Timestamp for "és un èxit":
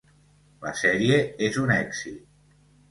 1.51-2.27